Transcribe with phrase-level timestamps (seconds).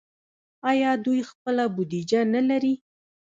[0.69, 2.73] آیا دوی خپله بودیجه نلري؟